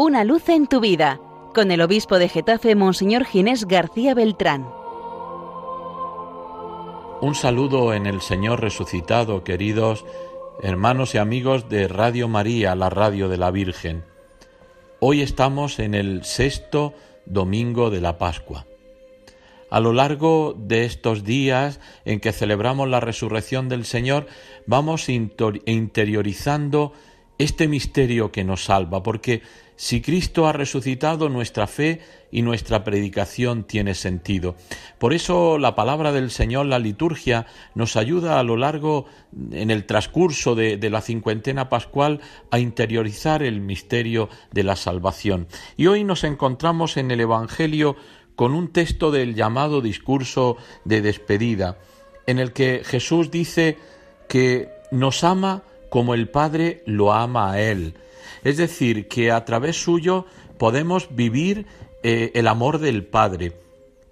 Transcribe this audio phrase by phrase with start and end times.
[0.00, 1.20] Una luz en tu vida,
[1.52, 4.64] con el obispo de Getafe, Monseñor Ginés García Beltrán.
[7.20, 10.04] Un saludo en el Señor resucitado, queridos
[10.62, 14.04] hermanos y amigos de Radio María, la radio de la Virgen.
[15.00, 16.94] Hoy estamos en el sexto
[17.26, 18.66] domingo de la Pascua.
[19.68, 24.28] A lo largo de estos días en que celebramos la resurrección del Señor,
[24.64, 26.92] vamos interiorizando
[27.38, 29.42] este misterio que nos salva, porque
[29.76, 32.00] si Cristo ha resucitado, nuestra fe
[32.32, 34.56] y nuestra predicación tiene sentido.
[34.98, 37.46] Por eso la palabra del Señor, la liturgia,
[37.76, 39.06] nos ayuda a lo largo,
[39.52, 45.46] en el transcurso de, de la cincuentena pascual, a interiorizar el misterio de la salvación.
[45.76, 47.94] Y hoy nos encontramos en el Evangelio
[48.34, 51.78] con un texto del llamado discurso de despedida,
[52.26, 53.78] en el que Jesús dice
[54.28, 57.94] que nos ama como el Padre lo ama a Él
[58.44, 60.26] es decir, que a través suyo
[60.58, 61.66] podemos vivir
[62.02, 63.60] eh, el amor del Padre.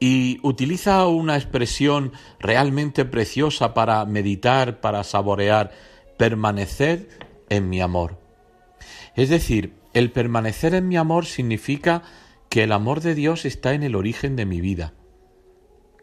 [0.00, 5.72] Y utiliza una expresión realmente preciosa para meditar, para saborear,
[6.16, 7.08] permanecer
[7.48, 8.18] en mi amor.
[9.16, 12.02] Es decir, el permanecer en mi amor significa
[12.48, 14.94] que el amor de Dios está en el origen de mi vida,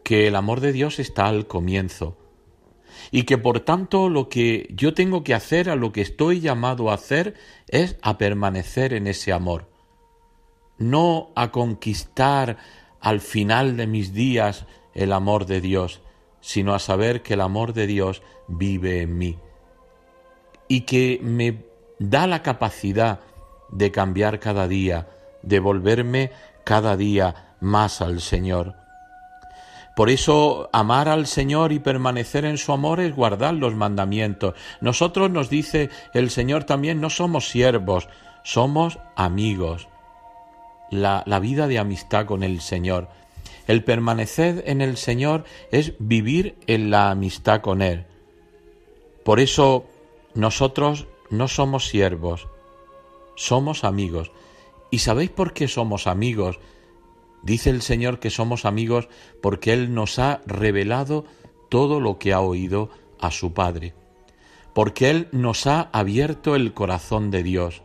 [0.04, 2.18] que el amor de Dios está al comienzo,
[3.10, 6.90] y que por tanto lo que yo tengo que hacer, a lo que estoy llamado
[6.90, 7.34] a hacer,
[7.68, 9.68] es a permanecer en ese amor,
[10.78, 12.58] no a conquistar
[13.00, 16.00] al final de mis días el amor de Dios,
[16.40, 19.38] sino a saber que el amor de Dios vive en mí
[20.68, 21.64] y que me
[21.98, 23.20] da la capacidad
[23.70, 25.08] de cambiar cada día,
[25.42, 26.30] de volverme
[26.64, 28.74] cada día más al Señor.
[29.96, 34.52] Por eso amar al Señor y permanecer en su amor es guardar los mandamientos.
[34.82, 38.06] Nosotros nos dice el Señor también, no somos siervos,
[38.44, 39.88] somos amigos.
[40.90, 43.08] La, vida de amistad con el Señor.
[43.66, 48.04] El permanecer en el Señor es vivir en la amistad con Él.
[49.24, 49.86] Por eso
[50.34, 52.48] nosotros no somos siervos,
[53.34, 54.30] somos amigos.
[54.90, 56.58] ¿Y sabéis por qué somos amigos?
[57.46, 59.08] Dice el Señor que somos amigos
[59.40, 61.24] porque Él nos ha revelado
[61.68, 62.90] todo lo que ha oído
[63.20, 63.94] a su Padre,
[64.74, 67.84] porque Él nos ha abierto el corazón de Dios,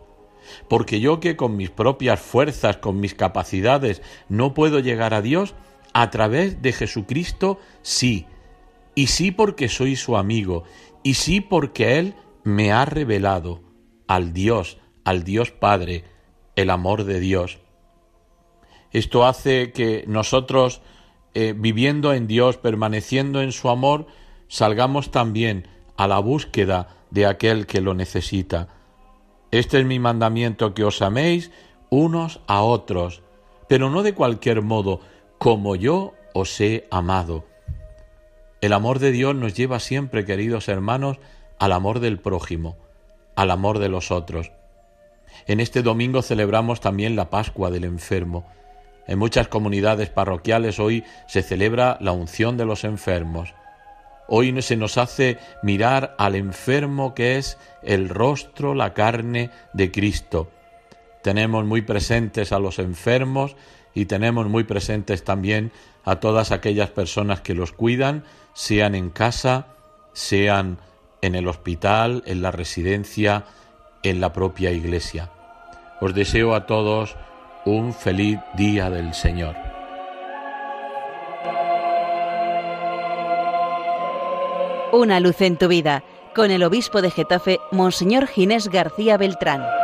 [0.68, 5.54] porque yo que con mis propias fuerzas, con mis capacidades, no puedo llegar a Dios,
[5.94, 8.26] a través de Jesucristo sí,
[8.96, 10.64] y sí porque soy su amigo,
[11.04, 13.62] y sí porque Él me ha revelado
[14.08, 16.06] al Dios, al Dios Padre,
[16.56, 17.60] el amor de Dios.
[18.92, 20.82] Esto hace que nosotros,
[21.34, 24.08] eh, viviendo en Dios, permaneciendo en su amor,
[24.48, 28.68] salgamos también a la búsqueda de aquel que lo necesita.
[29.52, 31.52] Este es mi mandamiento, que os améis
[31.90, 33.22] unos a otros,
[33.68, 35.02] pero no de cualquier modo,
[35.38, 37.46] como yo os he amado.
[38.62, 41.18] El amor de Dios nos lleva siempre, queridos hermanos,
[41.60, 42.78] al amor del prójimo,
[43.36, 44.52] al amor de los otros.
[45.48, 48.46] En este domingo celebramos también la Pascua del enfermo.
[49.08, 53.54] En muchas comunidades parroquiales hoy se celebra la unción de los enfermos.
[54.28, 60.50] Hoy se nos hace mirar al enfermo que es el rostro, la carne de Cristo.
[61.22, 63.56] Tenemos muy presentes a los enfermos
[63.94, 65.72] y tenemos muy presentes también
[66.06, 68.24] a todas aquellas personas que los cuidan,
[68.54, 69.68] sean en casa,
[70.14, 70.80] sean
[71.22, 73.46] en el hospital, en la residencia,
[74.04, 75.30] en la propia iglesia.
[76.00, 77.16] Os deseo a todos
[77.66, 79.56] un feliz día del Señor.
[84.92, 86.04] Una luz en tu vida,
[86.36, 89.81] con el obispo de Getafe, Monseñor Ginés García Beltrán.